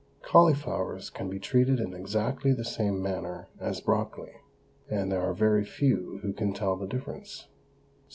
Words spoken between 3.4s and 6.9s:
as brocoli, and there are very few who can tell the